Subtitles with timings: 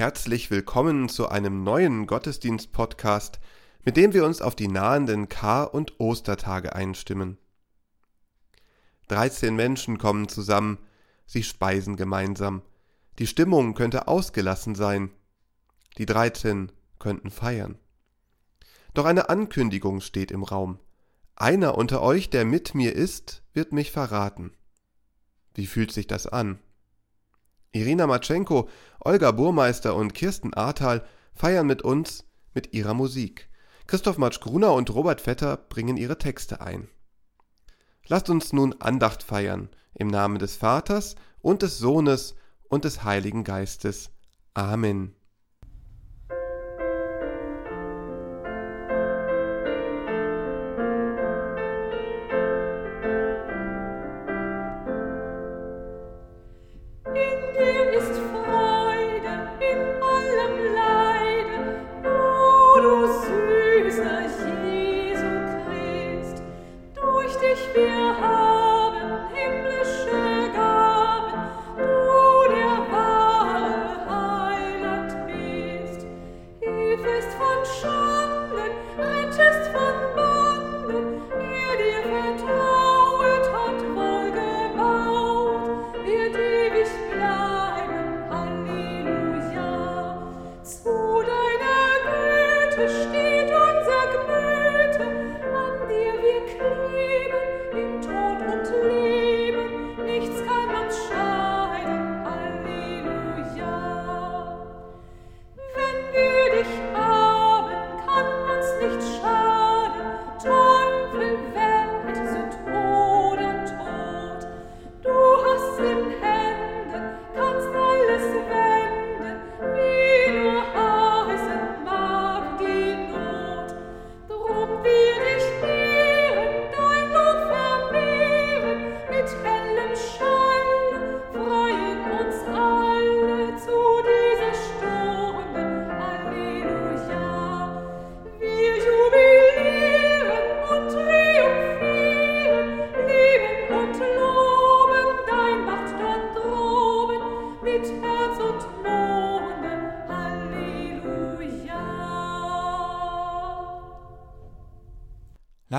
[0.00, 3.38] Herzlich willkommen zu einem neuen Gottesdienst-Podcast,
[3.84, 7.36] mit dem wir uns auf die nahenden Kar- und Ostertage einstimmen.
[9.08, 10.78] 13 Menschen kommen zusammen,
[11.26, 12.62] sie speisen gemeinsam.
[13.18, 15.10] Die Stimmung könnte ausgelassen sein.
[15.98, 17.78] Die 13 könnten feiern.
[18.94, 20.78] Doch eine Ankündigung steht im Raum.
[21.36, 24.52] Einer unter euch, der mit mir ist, wird mich verraten.
[25.52, 26.58] Wie fühlt sich das an?
[27.72, 28.68] Irina Matschenko,
[29.00, 31.04] Olga Burmeister und Kirsten Ahrtal
[31.34, 33.48] feiern mit uns mit ihrer Musik.
[33.86, 36.88] Christoph Matsch-Gruner und Robert Vetter bringen ihre Texte ein.
[38.06, 42.34] Lasst uns nun Andacht feiern im Namen des Vaters und des Sohnes
[42.68, 44.10] und des Heiligen Geistes.
[44.54, 45.14] Amen.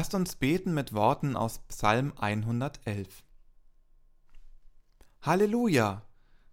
[0.02, 3.24] Lasst uns beten mit Worten aus Psalm 111.
[5.22, 6.02] Halleluja!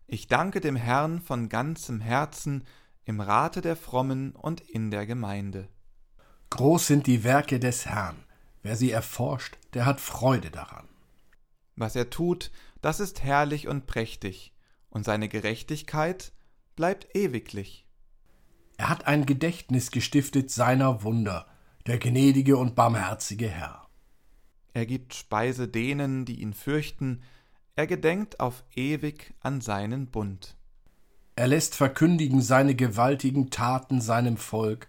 [0.07, 2.65] Ich danke dem Herrn von ganzem Herzen
[3.07, 5.67] im Rate der Frommen und in der Gemeinde.
[6.51, 8.23] Groß sind die Werke des Herrn.
[8.63, 10.87] Wer sie erforscht, der hat Freude daran.
[11.75, 12.51] Was er tut,
[12.83, 14.53] das ist herrlich und prächtig,
[14.91, 16.33] und seine Gerechtigkeit
[16.77, 17.87] bleibt ewiglich.
[18.77, 21.47] Er hat ein Gedächtnis gestiftet seiner Wunder,
[21.89, 23.89] der gnädige und barmherzige Herr.
[24.75, 27.23] Er gibt Speise denen, die ihn fürchten,
[27.77, 30.55] er gedenkt auf ewig an seinen Bund.
[31.35, 34.89] Er lässt verkündigen seine gewaltigen Taten seinem Volk,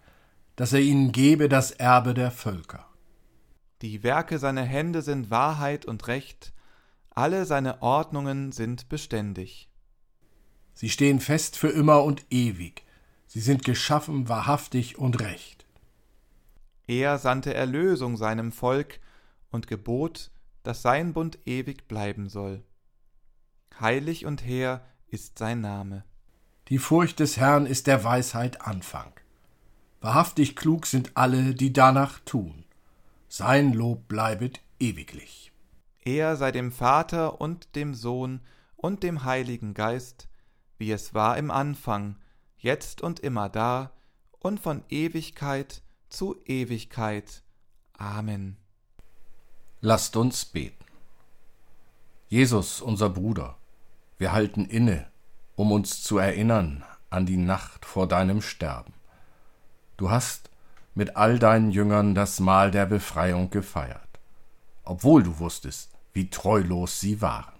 [0.57, 2.85] dass er ihnen gebe das Erbe der Völker.
[3.81, 6.51] Die Werke seiner Hände sind Wahrheit und Recht,
[7.11, 9.69] alle seine Ordnungen sind beständig.
[10.73, 12.83] Sie stehen fest für immer und ewig,
[13.25, 15.58] sie sind geschaffen wahrhaftig und recht.
[16.89, 18.99] Er sandte Erlösung seinem Volk
[19.51, 20.31] und gebot,
[20.63, 22.63] dass sein Bund ewig bleiben soll.
[23.79, 26.03] Heilig und hehr ist sein Name.
[26.67, 29.13] Die Furcht des Herrn ist der Weisheit Anfang.
[30.01, 32.65] Wahrhaftig klug sind alle, die danach tun.
[33.27, 35.51] Sein Lob bleibet ewiglich.
[36.03, 38.41] Er sei dem Vater und dem Sohn
[38.75, 40.27] und dem Heiligen Geist,
[40.79, 42.15] wie es war im Anfang,
[42.57, 43.91] jetzt und immer da
[44.39, 47.43] und von Ewigkeit zu Ewigkeit.
[47.97, 48.57] Amen.
[49.81, 50.85] Lasst uns beten.
[52.27, 53.57] Jesus, unser Bruder,
[54.17, 55.07] wir halten inne,
[55.55, 58.93] um uns zu erinnern an die Nacht vor deinem Sterben.
[59.97, 60.49] Du hast
[60.93, 64.19] mit all deinen Jüngern das Mahl der Befreiung gefeiert,
[64.83, 67.53] obwohl du wusstest, wie treulos sie waren.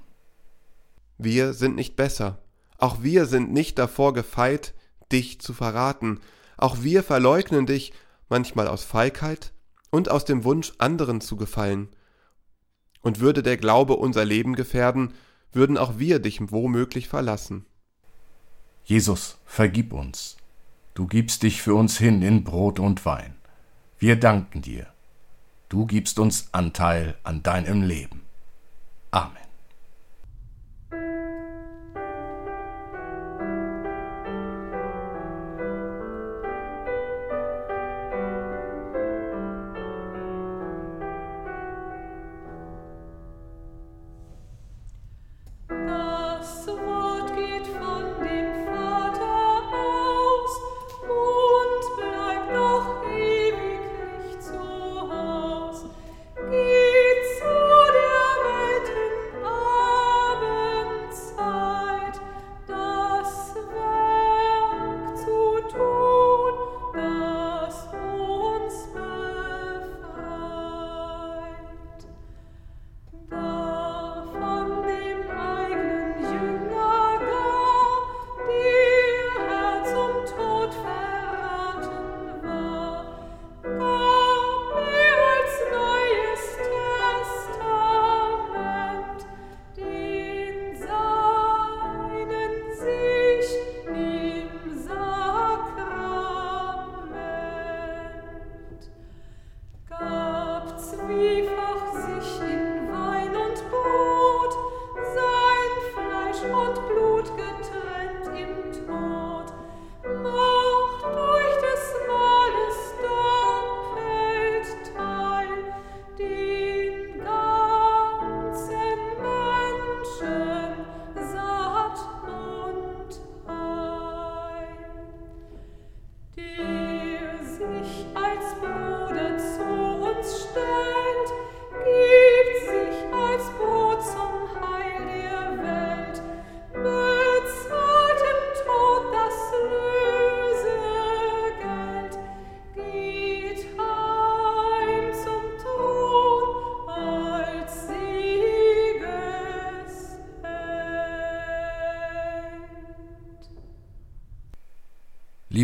[1.18, 2.38] Wir sind nicht besser,
[2.78, 4.74] auch wir sind nicht davor gefeit,
[5.12, 6.20] dich zu verraten,
[6.58, 7.94] auch wir verleugnen dich
[8.30, 9.52] manchmal aus Feigheit
[9.92, 11.90] und aus dem Wunsch, anderen zu gefallen.
[13.02, 15.14] Und würde der Glaube unser Leben gefährden,
[15.52, 17.66] würden auch wir dich womöglich verlassen.
[18.84, 20.38] Jesus, vergib uns.
[20.94, 23.36] Du gibst dich für uns hin in Brot und Wein.
[24.00, 24.88] Wir danken dir.
[25.70, 28.22] Du gibst uns Anteil an deinem Leben.
[29.12, 29.49] Amen.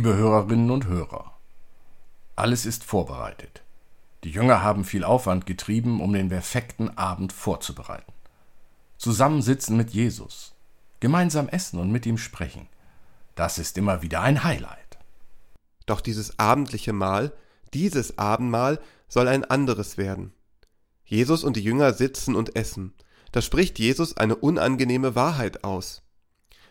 [0.06, 1.34] Liebe Hörerinnen und Hörer,
[2.36, 3.64] alles ist vorbereitet.
[4.24, 8.14] Die Jünger haben viel Aufwand getrieben, um den perfekten Abend vorzubereiten.
[9.00, 10.54] Zusammensitzen mit Jesus,
[11.00, 12.68] gemeinsam essen und mit ihm sprechen,
[13.34, 15.00] das ist immer wieder ein Highlight.
[15.88, 17.32] Doch dieses abendliche Mahl,
[17.74, 20.34] dieses Abendmahl soll ein anderes werden.
[21.04, 22.94] Jesus und die Jünger sitzen und essen.
[23.32, 26.04] Da spricht Jesus eine unangenehme Wahrheit aus.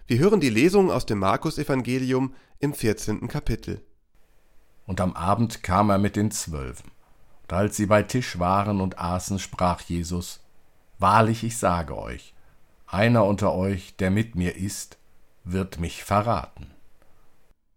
[0.07, 3.27] Wir hören die Lesung aus dem Markus-Evangelium im 14.
[3.27, 3.83] Kapitel.
[4.87, 6.91] Und am Abend kam er mit den Zwölfen.
[7.45, 10.41] Und als sie bei Tisch waren und aßen, sprach Jesus:
[10.99, 12.35] Wahrlich, ich sage euch,
[12.87, 14.99] einer unter euch, der mit mir ist,
[15.43, 16.67] wird mich verraten.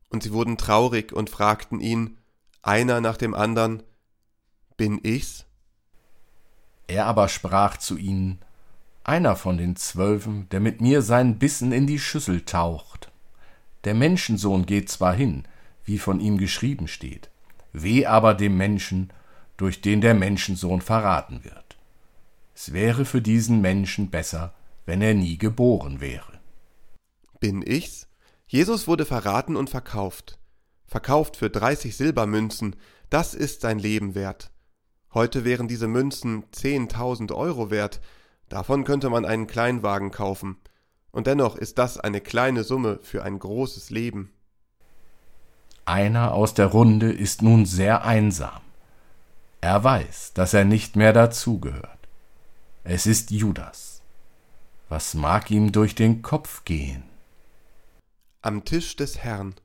[0.10, 2.18] Und sie wurden traurig und fragten ihn,
[2.62, 3.84] einer nach dem andern,
[4.76, 5.46] Bin ich's?
[6.88, 8.42] Er aber sprach zu ihnen,
[9.08, 13.12] einer von den Zwölfen, der mit mir seinen Bissen in die Schüssel taucht.
[13.86, 15.46] Der Menschensohn geht zwar hin,
[15.86, 17.30] wie von ihm geschrieben steht,
[17.72, 19.12] weh aber dem Menschen,
[19.56, 21.78] durch den der Menschensohn verraten wird.
[22.54, 24.54] Es wäre für diesen Menschen besser,
[24.86, 26.40] wenn er nie geboren wäre.
[27.40, 28.08] Bin ich's?
[28.48, 30.38] Jesus wurde verraten und verkauft.
[30.86, 32.76] Verkauft für 30 Silbermünzen,
[33.10, 34.52] das ist sein Leben wert.
[35.14, 38.02] Heute wären diese Münzen 10.000 Euro wert,
[38.50, 40.58] davon könnte man einen Kleinwagen kaufen.
[41.12, 44.32] Und dennoch ist das eine kleine Summe für ein großes Leben.
[45.86, 48.62] Einer aus der Runde ist nun sehr einsam.
[49.62, 51.98] Er weiß, dass er nicht mehr dazugehört.
[52.84, 54.02] Es ist Judas.
[54.90, 57.04] Was mag ihm durch den Kopf gehen?
[58.42, 59.56] Am Tisch des Herrn.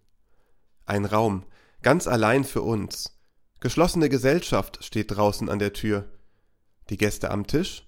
[0.86, 1.44] Ein Raum,
[1.82, 3.16] ganz allein für uns.
[3.60, 6.08] Geschlossene Gesellschaft steht draußen an der Tür.
[6.90, 7.86] Die Gäste am Tisch?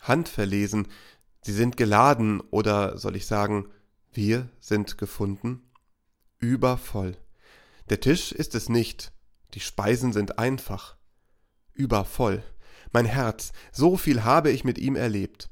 [0.00, 0.88] Handverlesen,
[1.42, 3.68] sie sind geladen oder soll ich sagen,
[4.12, 5.62] wir sind gefunden?
[6.38, 7.16] Übervoll.
[7.90, 9.12] Der Tisch ist es nicht,
[9.54, 10.96] die Speisen sind einfach.
[11.72, 12.42] Übervoll.
[12.92, 15.50] Mein Herz, so viel habe ich mit ihm erlebt.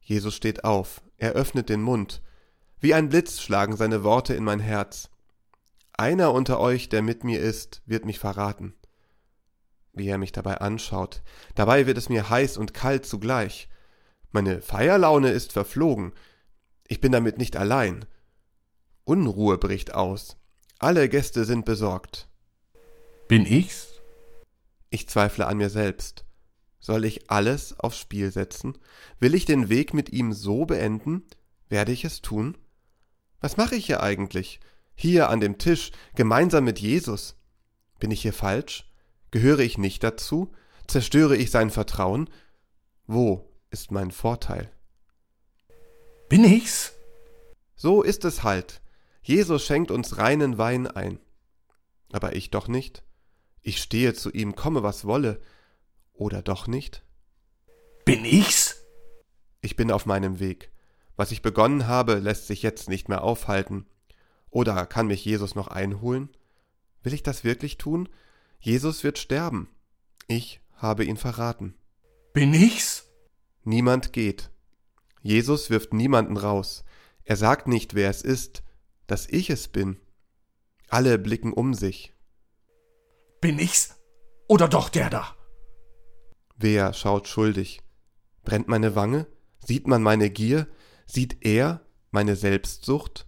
[0.00, 2.22] Jesus steht auf, er öffnet den Mund.
[2.80, 5.08] Wie ein Blitz schlagen seine Worte in mein Herz.
[5.92, 8.74] Einer unter euch, der mit mir ist, wird mich verraten.
[9.92, 11.22] Wie er mich dabei anschaut,
[11.54, 13.68] dabei wird es mir heiß und kalt zugleich.
[14.34, 16.12] Meine Feierlaune ist verflogen.
[16.88, 18.04] Ich bin damit nicht allein.
[19.04, 20.36] Unruhe bricht aus.
[20.80, 22.28] Alle Gäste sind besorgt.
[23.28, 24.02] Bin ich's?
[24.90, 26.24] Ich zweifle an mir selbst.
[26.80, 28.76] Soll ich alles aufs Spiel setzen?
[29.20, 31.22] Will ich den Weg mit ihm so beenden?
[31.68, 32.58] Werde ich es tun?
[33.40, 34.58] Was mache ich hier eigentlich?
[34.96, 37.36] Hier an dem Tisch, gemeinsam mit Jesus.
[38.00, 38.90] Bin ich hier falsch?
[39.30, 40.50] Gehöre ich nicht dazu?
[40.88, 42.28] Zerstöre ich sein Vertrauen?
[43.06, 44.70] Wo ist mein Vorteil?
[46.28, 46.92] Bin ich's?
[47.74, 48.80] So ist es halt.
[49.20, 51.18] Jesus schenkt uns reinen Wein ein.
[52.12, 53.02] Aber ich doch nicht.
[53.62, 55.42] Ich stehe zu ihm, komme was wolle.
[56.12, 57.02] Oder doch nicht?
[58.04, 58.76] Bin ich's?
[59.60, 60.70] Ich bin auf meinem Weg.
[61.16, 63.86] Was ich begonnen habe, lässt sich jetzt nicht mehr aufhalten.
[64.50, 66.28] Oder kann mich Jesus noch einholen?
[67.02, 68.08] Will ich das wirklich tun?
[68.60, 69.68] Jesus wird sterben.
[70.28, 71.74] Ich habe ihn verraten.
[72.32, 73.03] Bin ich's?
[73.64, 74.50] Niemand geht.
[75.22, 76.84] Jesus wirft niemanden raus.
[77.24, 78.62] Er sagt nicht, wer es ist,
[79.06, 79.98] dass ich es bin.
[80.88, 82.12] Alle blicken um sich.
[83.40, 83.96] Bin ich's?
[84.46, 85.34] Oder doch der da?
[86.56, 87.80] Wer schaut schuldig?
[88.44, 89.26] Brennt meine Wange?
[89.58, 90.66] Sieht man meine Gier?
[91.06, 91.80] Sieht er
[92.10, 93.26] meine Selbstsucht?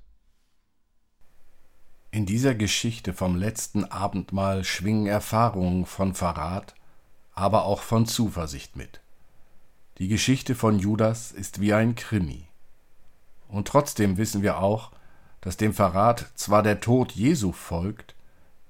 [2.11, 6.75] In dieser Geschichte vom letzten Abendmahl schwingen Erfahrungen von Verrat,
[7.33, 9.00] aber auch von Zuversicht mit.
[9.98, 12.48] Die Geschichte von Judas ist wie ein Krimi.
[13.48, 14.92] Und trotzdem wissen wir auch,
[15.40, 18.14] dass dem Verrat zwar der Tod Jesu folgt,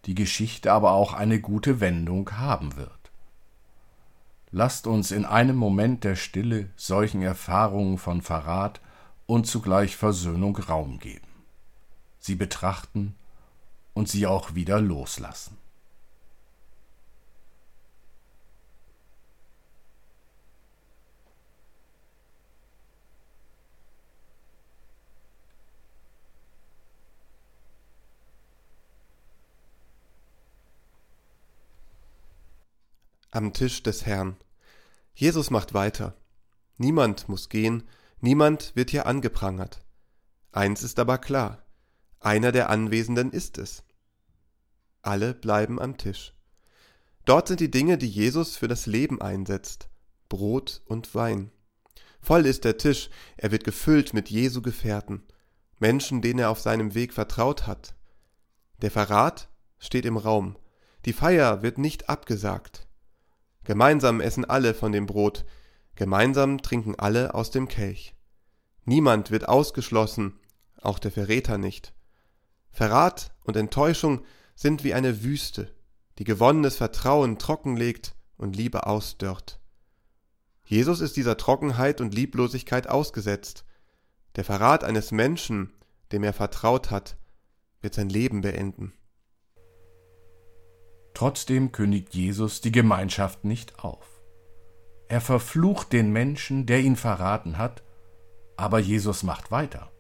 [0.04, 2.92] die Geschichte aber auch eine gute Wendung haben wird.
[4.52, 8.80] Lasst uns in einem Moment der Stille solchen Erfahrungen von Verrat
[9.26, 11.26] und zugleich Versöhnung Raum geben.
[12.20, 13.16] Sie betrachten
[13.94, 15.58] und sie auch wieder loslassen.
[33.36, 34.38] Am Tisch des Herrn.
[35.14, 36.16] Jesus macht weiter.
[36.78, 37.82] Niemand muss gehen,
[38.18, 39.84] niemand wird hier angeprangert.
[40.52, 41.62] Eins ist aber klar,
[42.18, 43.84] einer der Anwesenden ist es.
[45.02, 46.32] Alle bleiben am Tisch.
[47.26, 49.90] Dort sind die Dinge, die Jesus für das Leben einsetzt.
[50.30, 51.50] Brot und Wein.
[52.22, 55.22] Voll ist der Tisch, er wird gefüllt mit Jesu Gefährten,
[55.78, 57.96] Menschen, denen er auf seinem Weg vertraut hat.
[58.80, 60.56] Der Verrat steht im Raum.
[61.04, 62.85] Die Feier wird nicht abgesagt.
[63.66, 65.44] Gemeinsam essen alle von dem Brot,
[65.96, 68.14] gemeinsam trinken alle aus dem Kelch.
[68.84, 70.38] Niemand wird ausgeschlossen,
[70.80, 71.92] auch der Verräter nicht.
[72.70, 75.74] Verrat und Enttäuschung sind wie eine Wüste,
[76.20, 79.58] die gewonnenes Vertrauen trockenlegt und Liebe ausdörrt.
[80.64, 83.64] Jesus ist dieser Trockenheit und Lieblosigkeit ausgesetzt.
[84.36, 85.72] Der Verrat eines Menschen,
[86.12, 87.16] dem er vertraut hat,
[87.80, 88.92] wird sein Leben beenden.
[91.16, 94.20] Trotzdem kündigt Jesus die Gemeinschaft nicht auf.
[95.08, 97.82] Er verflucht den Menschen, der ihn verraten hat,
[98.58, 99.90] aber Jesus macht weiter.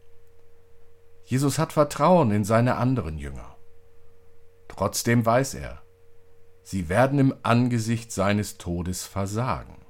[1.24, 3.56] Jesus hat Vertrauen in seine anderen Jünger.
[4.68, 5.80] Trotzdem weiß er,
[6.62, 9.86] sie werden im Angesicht seines Todes versagen.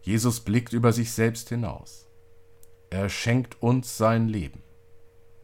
[0.00, 2.08] Jesus blickt über sich selbst hinaus.
[2.90, 4.64] Er schenkt uns sein Leben.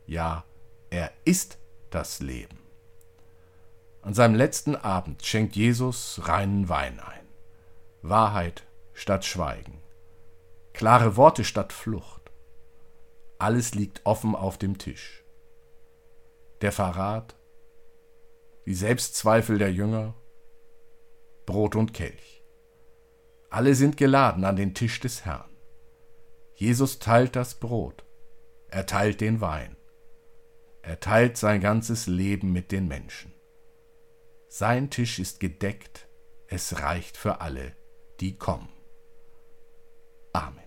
[0.05, 0.43] Ja,
[0.91, 1.59] er ist
[1.91, 2.64] das Leben.
[4.05, 7.27] An seinem letzten Abend schenkt Jesus reinen Wein ein.
[8.03, 9.81] Wahrheit statt Schweigen.
[10.75, 12.31] Klare Worte statt Flucht.
[13.39, 15.25] Alles liegt offen auf dem Tisch.
[16.61, 17.35] Der Verrat,
[18.67, 20.13] die Selbstzweifel der Jünger,
[21.47, 22.45] Brot und Kelch.
[23.49, 25.49] Alle sind geladen an den Tisch des Herrn.
[26.57, 28.05] Jesus teilt das Brot,
[28.69, 29.77] er teilt den Wein,
[30.83, 33.34] er teilt sein ganzes Leben mit den Menschen.
[34.57, 36.07] Sein Tisch ist gedeckt,
[36.47, 37.75] es reicht für alle,
[38.21, 38.69] die kommen.
[40.33, 40.64] Amen.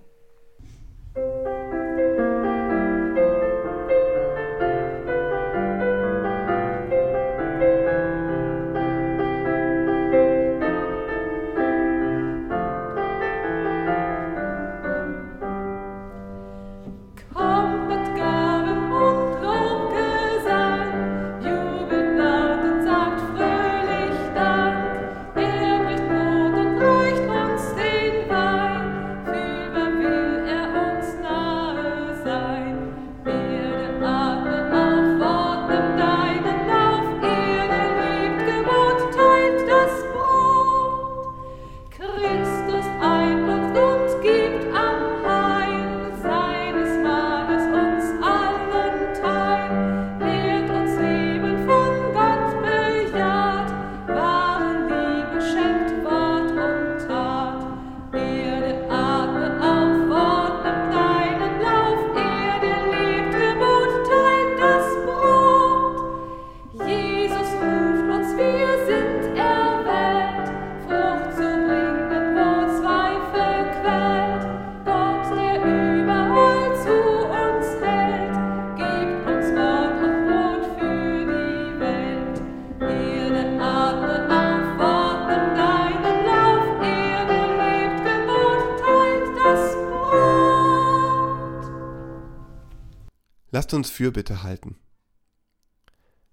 [93.57, 94.75] Lasst uns Fürbitte halten.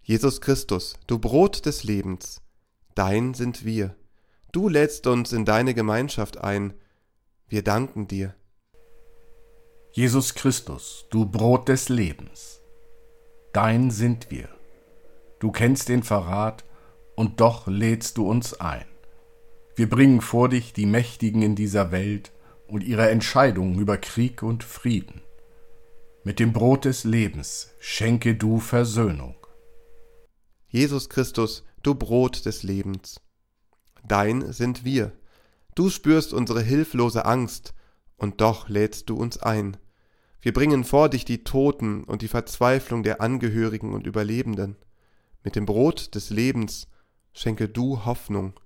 [0.02, 2.42] Jesus Christus, du Brot des Lebens,
[2.94, 3.96] dein sind wir.
[4.52, 6.74] Du lädst uns in deine Gemeinschaft ein.
[7.48, 8.34] Wir danken dir.
[9.92, 12.60] Jesus Christus, du Brot des Lebens,
[13.54, 14.50] dein sind wir.
[15.38, 16.66] Du kennst den Verrat,
[17.16, 18.84] und doch lädst du uns ein.
[19.76, 22.32] Wir bringen vor dich die Mächtigen in dieser Welt
[22.68, 25.23] und ihre Entscheidungen über Krieg und Frieden.
[26.26, 29.36] Mit dem Brot des Lebens schenke du Versöhnung.
[30.68, 33.20] Jesus Christus, du Brot des Lebens.
[34.08, 35.12] Dein sind wir.
[35.74, 37.74] Du spürst unsere hilflose Angst,
[38.16, 39.76] und doch lädst du uns ein.
[40.40, 44.76] Wir bringen vor dich die Toten und die Verzweiflung der Angehörigen und Überlebenden.
[45.42, 46.88] Mit dem Brot des Lebens
[47.34, 48.58] schenke du Hoffnung.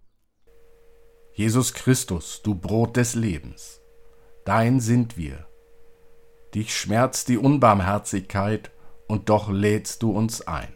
[1.33, 3.81] Jesus Christus, du Brot des Lebens.
[4.44, 5.48] Dein sind wir.
[6.55, 8.71] Dich schmerzt die Unbarmherzigkeit,
[9.07, 10.73] und doch lädst du uns ein.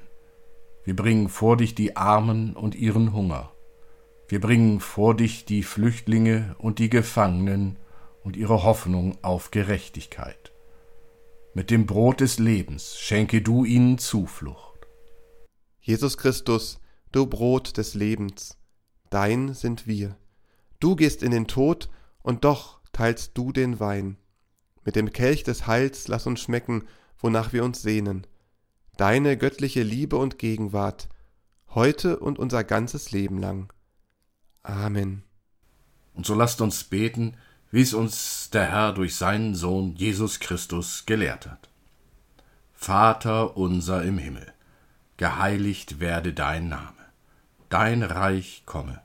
[0.84, 3.52] Wir bringen vor dich die Armen und ihren Hunger.
[4.26, 7.78] Wir bringen vor dich die Flüchtlinge und die Gefangenen
[8.24, 10.52] und ihre Hoffnung auf Gerechtigkeit.
[11.54, 14.86] Mit dem Brot des Lebens schenke du ihnen Zuflucht.
[15.80, 16.80] Jesus Christus,
[17.12, 18.56] du Brot des Lebens,
[19.10, 20.16] dein sind wir.
[20.80, 21.90] Du gehst in den Tod,
[22.22, 24.16] und doch teilst du den Wein.
[24.84, 26.84] Mit dem Kelch des Heils lass uns schmecken,
[27.18, 28.26] wonach wir uns sehnen.
[28.96, 31.08] Deine göttliche Liebe und Gegenwart,
[31.70, 33.72] heute und unser ganzes Leben lang.
[34.62, 35.22] Amen.
[36.14, 37.36] Und so lasst uns beten,
[37.70, 41.70] wie es uns der Herr durch seinen Sohn Jesus Christus gelehrt hat.
[42.74, 44.52] Vater unser im Himmel,
[45.16, 46.92] geheiligt werde dein Name,
[47.70, 49.00] dein Reich komme,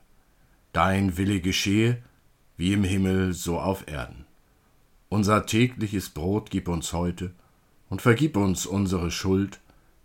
[0.72, 2.02] dein Wille geschehe,
[2.56, 4.27] wie im Himmel so auf Erden.
[5.10, 7.32] Unser tägliches Brot gib uns heute
[7.88, 9.60] und vergib uns unsere Schuld,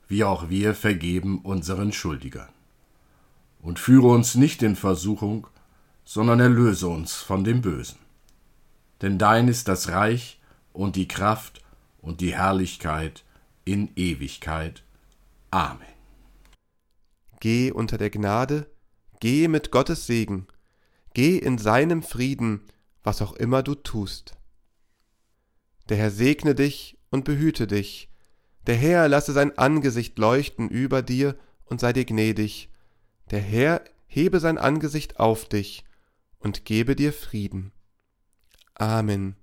[0.08, 2.50] wie auch wir vergeben unseren Schuldigern.
[3.62, 5.48] Und führe uns nicht in Versuchung,
[6.06, 8.00] sondern erlöse uns von dem Bösen.
[9.02, 10.40] Denn dein ist das Reich
[10.72, 11.62] und die Kraft
[12.02, 13.24] und die Herrlichkeit
[13.66, 14.84] in Ewigkeit.
[15.52, 15.88] Amen.
[17.40, 18.68] Geh unter der Gnade,
[19.20, 20.48] geh mit Gottes Segen,
[21.14, 22.62] geh in seinem Frieden,
[23.04, 24.38] was auch immer du tust.
[25.94, 28.10] Der Herr segne dich und behüte dich,
[28.66, 32.72] der Herr lasse sein Angesicht leuchten über dir und sei dir gnädig,
[33.30, 35.84] der Herr hebe sein Angesicht auf dich
[36.40, 37.72] und gebe dir Frieden.
[38.74, 39.36] Amen.